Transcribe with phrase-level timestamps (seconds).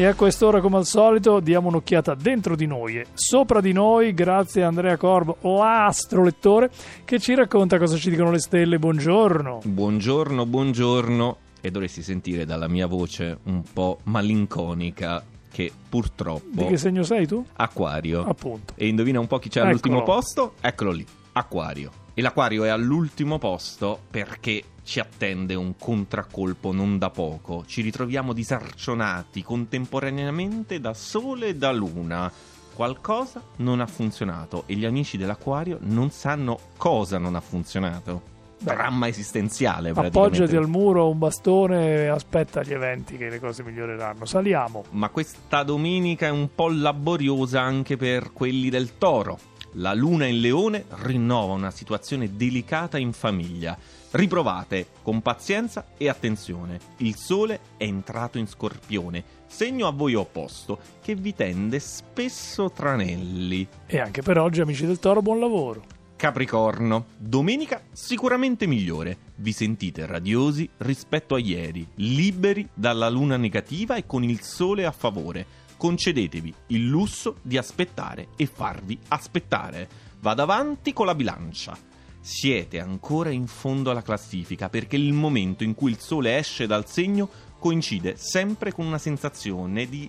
[0.00, 4.14] E a quest'ora, come al solito, diamo un'occhiata dentro di noi e sopra di noi,
[4.14, 6.70] grazie a Andrea Corbo, l'astrolettore,
[7.04, 8.78] che ci racconta cosa ci dicono le stelle.
[8.78, 9.60] Buongiorno.
[9.62, 11.36] Buongiorno, buongiorno.
[11.60, 16.62] E dovresti sentire dalla mia voce un po' malinconica che purtroppo...
[16.62, 17.44] Di che segno sei tu?
[17.56, 18.24] Acquario.
[18.24, 18.72] Appunto.
[18.76, 19.68] E indovina un po' chi c'è Eccolo.
[19.68, 20.54] all'ultimo posto?
[20.62, 21.99] Eccolo lì, Acquario.
[22.12, 27.64] E l'Acquario è all'ultimo posto perché ci attende un contraccolpo non da poco.
[27.66, 32.30] Ci ritroviamo disarcionati contemporaneamente da Sole e da Luna.
[32.74, 38.38] Qualcosa non ha funzionato e gli amici dell'Acquario non sanno cosa non ha funzionato.
[38.62, 40.18] Beh, Dramma esistenziale praticamente.
[40.18, 44.26] Appoggiati al muro un bastone e aspetta gli eventi che le cose miglioreranno.
[44.26, 44.84] Saliamo.
[44.90, 49.38] Ma questa domenica è un po' laboriosa anche per quelli del toro.
[49.74, 53.78] La luna in leone rinnova una situazione delicata in famiglia.
[54.12, 56.80] Riprovate con pazienza e attenzione.
[56.96, 63.66] Il sole è entrato in scorpione, segno a voi opposto, che vi tende spesso tranelli.
[63.86, 65.99] E anche per oggi, amici del Toro, buon lavoro.
[66.20, 69.16] Capricorno, domenica sicuramente migliore.
[69.36, 74.90] Vi sentite radiosi rispetto a ieri, liberi dalla luna negativa e con il sole a
[74.90, 75.46] favore.
[75.78, 79.88] Concedetevi il lusso di aspettare e farvi aspettare.
[80.20, 81.74] Vado avanti con la bilancia.
[82.20, 86.86] Siete ancora in fondo alla classifica perché il momento in cui il sole esce dal
[86.86, 90.06] segno coincide sempre con una sensazione di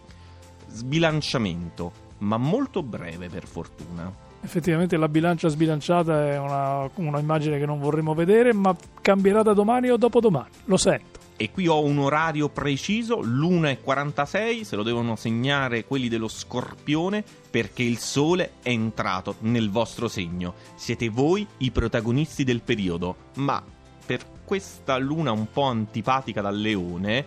[0.68, 4.31] sbilanciamento, ma molto breve per fortuna.
[4.44, 9.54] Effettivamente la bilancia sbilanciata è una, una immagine che non vorremmo vedere, ma cambierà da
[9.54, 10.50] domani o dopodomani.
[10.66, 11.20] Lo sento.
[11.38, 17.82] E qui ho un orario preciso, l'1.46, se lo devono segnare quelli dello scorpione, perché
[17.82, 20.54] il sole è entrato nel vostro segno.
[20.76, 23.64] Siete voi i protagonisti del periodo, ma
[24.06, 27.26] per questa luna un po' antipatica dal leone,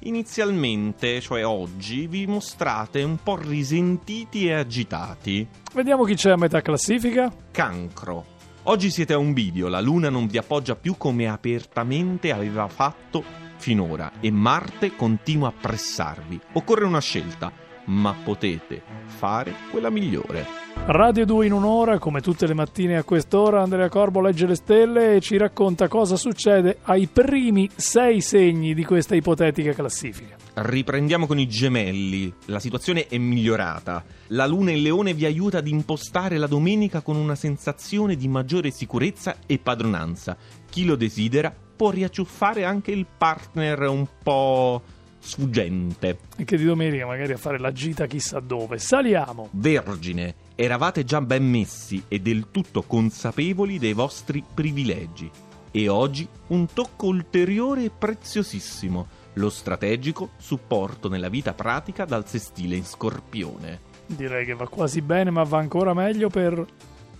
[0.00, 5.46] inizialmente, cioè oggi, vi mostrate un po' risentiti e agitati.
[5.74, 7.32] Vediamo chi c'è a metà classifica.
[7.50, 8.34] Cancro.
[8.64, 13.22] Oggi siete a un bivio, la luna non vi appoggia più come apertamente aveva fatto
[13.58, 16.40] finora e Marte continua a pressarvi.
[16.54, 17.52] Occorre una scelta,
[17.86, 20.65] ma potete fare quella migliore.
[20.84, 25.16] Radio 2 in un'ora, come tutte le mattine a quest'ora, Andrea Corbo legge le stelle
[25.16, 30.36] e ci racconta cosa succede ai primi sei segni di questa ipotetica classifica.
[30.54, 32.32] Riprendiamo con i gemelli.
[32.46, 34.04] La situazione è migliorata.
[34.28, 38.70] La luna in leone vi aiuta ad impostare la domenica con una sensazione di maggiore
[38.70, 40.36] sicurezza e padronanza.
[40.70, 44.82] Chi lo desidera può riacciuffare anche il partner un po'
[45.26, 46.18] sfuggente.
[46.36, 48.78] E che di domenica magari a fare la gita chissà dove.
[48.78, 49.48] Saliamo!
[49.50, 55.28] Vergine, eravate già ben messi e del tutto consapevoli dei vostri privilegi.
[55.70, 62.76] E oggi un tocco ulteriore e preziosissimo, lo strategico supporto nella vita pratica dal sestile
[62.76, 63.80] in scorpione.
[64.06, 66.64] Direi che va quasi bene, ma va ancora meglio per...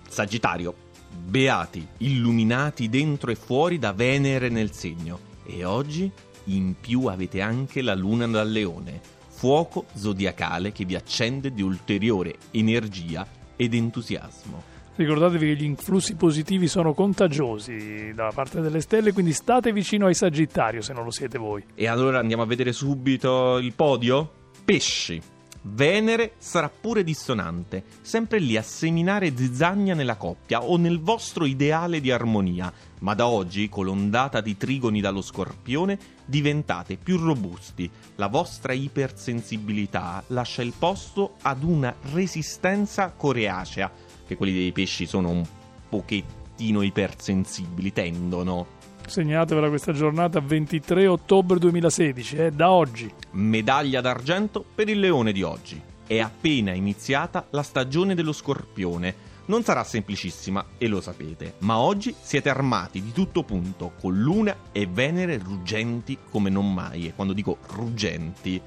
[0.09, 0.73] Sagittario,
[1.11, 5.19] beati, illuminati dentro e fuori da Venere nel segno.
[5.45, 6.11] E oggi
[6.47, 12.37] in più avete anche la luna dal leone, fuoco zodiacale che vi accende di ulteriore
[12.53, 14.75] energia ed entusiasmo.
[14.97, 20.15] Ricordatevi che gli influssi positivi sono contagiosi da parte delle stelle, quindi state vicino ai
[20.15, 21.63] Sagittario se non lo siete voi.
[21.75, 24.33] E allora andiamo a vedere subito il podio?
[24.65, 25.21] Pesci.
[25.69, 32.01] Venere sarà pure dissonante, sempre lì a seminare zizzagna nella coppia o nel vostro ideale
[32.01, 37.91] di armonia, ma da oggi, con l'ondata di trigoni dallo scorpione, diventate più robusti.
[38.15, 43.91] La vostra ipersensibilità lascia il posto ad una resistenza coreacea,
[44.25, 45.45] che quelli dei pesci sono un
[45.89, 48.76] pochettino ipersensibili, tendono.
[49.07, 53.11] Segnatevela questa giornata 23 ottobre 2016, eh, da oggi.
[53.33, 55.81] Medaglia d'argento per il leone di oggi.
[56.05, 59.35] È appena iniziata la stagione dello scorpione.
[59.47, 64.57] Non sarà semplicissima, e lo sapete, ma oggi siete armati di tutto punto, con Luna
[64.73, 67.07] e Venere ruggenti come non mai.
[67.07, 68.61] E quando dico ruggenti,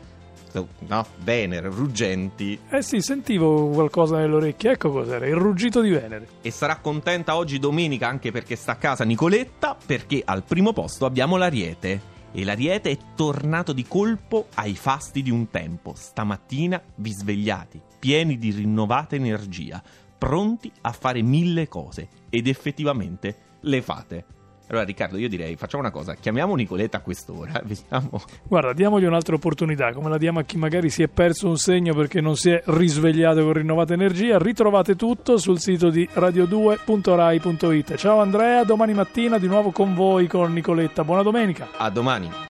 [0.87, 2.59] no, Venere, ruggenti.
[2.69, 6.27] Eh sì, sentivo qualcosa nelle orecchie, ecco cos'era, il ruggito di Venere.
[6.41, 11.05] E sarà contenta oggi domenica anche perché sta a casa Nicoletta, perché al primo posto
[11.05, 12.17] abbiamo l'Ariete.
[12.31, 15.93] E l'Ariete è tornato di colpo ai fasti di un tempo.
[15.95, 19.81] Stamattina vi svegliate, pieni di rinnovata energia,
[20.17, 22.07] pronti a fare mille cose.
[22.29, 24.25] Ed effettivamente le fate.
[24.69, 27.61] Allora, Riccardo, io direi facciamo una cosa: chiamiamo Nicoletta a quest'ora.
[27.65, 28.21] Vediamo.
[28.43, 31.93] Guarda, diamogli un'altra opportunità, come la diamo a chi magari si è perso un segno
[31.93, 34.37] perché non si è risvegliato con rinnovata energia.
[34.37, 37.95] Ritrovate tutto sul sito di radio2.rai.it.
[37.95, 41.03] Ciao Andrea, domani mattina di nuovo con voi con Nicoletta.
[41.03, 41.69] Buona domenica.
[41.75, 42.47] A domani.